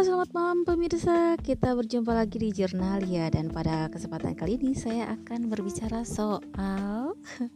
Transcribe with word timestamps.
Selamat 0.00 0.32
malam 0.32 0.64
pemirsa, 0.64 1.36
kita 1.44 1.76
berjumpa 1.76 2.16
lagi 2.16 2.40
di 2.40 2.56
Jurnal 2.56 3.04
ya 3.04 3.28
Dan 3.28 3.52
pada 3.52 3.84
kesempatan 3.92 4.32
kali 4.32 4.56
ini 4.56 4.72
saya 4.72 5.12
akan 5.12 5.52
berbicara 5.52 6.08
soal 6.08 7.20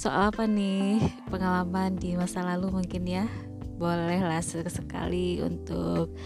Soal 0.00 0.32
apa 0.32 0.48
nih? 0.48 0.96
Pengalaman 1.28 2.00
di 2.00 2.16
masa 2.16 2.40
lalu 2.40 2.72
mungkin 2.72 3.04
ya. 3.04 3.28
Bolehlah 3.76 4.40
sekali 4.40 5.44
untuk 5.44 6.16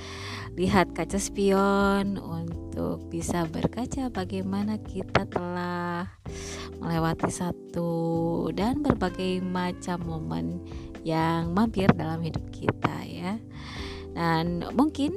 lihat 0.55 0.95
kaca 0.95 1.19
spion 1.19 2.23
Untuk 2.23 3.11
bisa 3.11 3.43
berkaca 3.43 4.15
bagaimana 4.15 4.79
kita 4.79 5.27
telah 5.27 6.07
melewati 6.79 7.35
satu 7.35 7.91
dan 8.55 8.79
berbagai 8.79 9.43
macam 9.43 10.07
momen 10.07 10.63
yang 11.03 11.51
mampir 11.51 11.91
dalam 11.99 12.23
hidup 12.23 12.47
kita 12.55 12.95
ya 13.03 13.43
dan 14.13 14.65
mungkin 14.77 15.17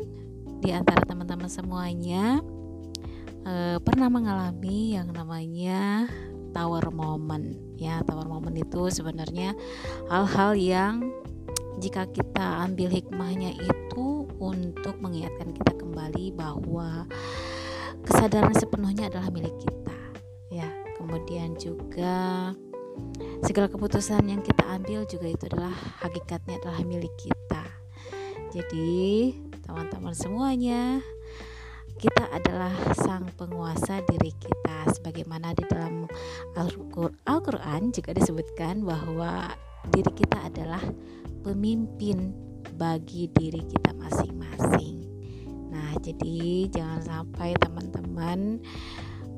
di 0.63 0.72
antara 0.72 1.03
teman-teman 1.03 1.52
semuanya 1.52 2.40
eh, 3.45 3.77
pernah 3.84 4.08
mengalami 4.09 4.95
yang 4.95 5.12
namanya 5.12 6.09
tower 6.55 6.88
moment. 6.90 7.59
Ya 7.76 8.00
tower 8.08 8.26
moment 8.26 8.55
itu 8.55 8.88
sebenarnya 8.88 9.53
hal-hal 10.08 10.55
yang 10.55 10.94
jika 11.84 12.08
kita 12.08 12.63
ambil 12.72 12.88
hikmahnya 12.88 13.52
itu 13.59 14.23
untuk 14.39 14.95
mengingatkan 15.03 15.52
kita 15.52 15.75
kembali 15.75 16.31
bahwa 16.31 17.03
kesadaran 18.08 18.55
sepenuhnya 18.55 19.12
adalah 19.12 19.27
milik 19.27 19.53
kita. 19.59 19.98
Ya 20.48 20.72
kemudian 20.95 21.59
juga 21.59 22.55
segala 23.44 23.67
keputusan 23.67 24.23
yang 24.31 24.39
kita 24.39 24.64
ambil 24.72 25.03
juga 25.03 25.27
itu 25.27 25.44
adalah 25.52 25.75
hakikatnya 26.00 26.64
adalah 26.64 26.80
milik 26.88 27.12
kita 27.20 27.45
jadi, 28.55 29.36
teman-teman 29.67 30.16
semuanya, 30.16 31.03
kita 32.00 32.23
adalah 32.31 32.72
sang 32.95 33.28
penguasa 33.36 34.00
diri 34.08 34.31
kita 34.31 34.95
sebagaimana 34.95 35.52
di 35.52 35.67
dalam 35.67 36.08
Al-Qur'an 37.28 37.92
juga 37.92 38.16
disebutkan 38.16 38.88
bahwa 38.88 39.52
diri 39.92 40.08
kita 40.08 40.47
adalah 40.47 40.80
pemimpin 41.44 42.31
bagi 42.80 43.28
diri 43.36 43.59
kita 43.67 43.92
masing-masing. 43.92 45.03
Nah, 45.75 45.92
jadi 46.00 46.72
jangan 46.72 47.03
sampai 47.03 47.59
teman-teman 47.59 48.64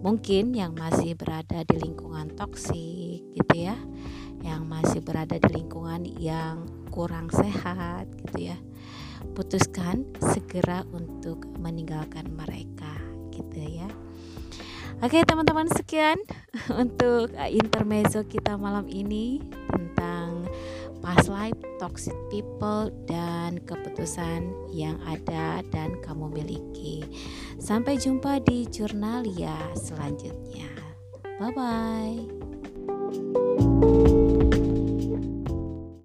mungkin 0.05 0.53
yang 0.53 0.77
masih 0.77 1.17
berada 1.17 1.65
di 1.65 1.73
lingkungan 1.81 2.37
toksik 2.37 3.25
gitu 3.33 3.55
ya, 3.57 3.73
yang 4.45 4.69
masih 4.69 5.01
berada 5.01 5.41
di 5.41 5.49
lingkungan 5.57 6.05
yang 6.21 6.69
kurang 6.93 7.33
sehat 7.33 8.05
gitu 8.21 8.53
ya 8.53 8.57
putuskan 9.33 10.05
segera 10.33 10.83
untuk 10.93 11.45
meninggalkan 11.57 12.29
mereka 12.33 12.97
gitu 13.33 13.83
ya 13.83 13.89
Oke 14.97 15.21
teman-teman 15.21 15.69
sekian 15.69 16.17
untuk 16.81 17.29
uh, 17.37 17.45
intermezzo 17.45 18.25
kita 18.25 18.57
malam 18.57 18.89
ini 18.89 19.37
tentang 19.69 20.49
past 21.05 21.29
life, 21.29 21.57
toxic 21.77 22.17
people 22.33 22.89
dan 23.05 23.61
keputusan 23.61 24.49
yang 24.73 24.97
ada 25.05 25.61
dan 25.69 25.93
kamu 26.01 26.33
miliki. 26.41 27.05
Sampai 27.61 28.01
jumpa 28.01 28.41
di 28.41 28.65
Jurnalia 28.65 29.53
selanjutnya. 29.77 30.73
Bye 31.37 31.53
bye. 31.53 32.36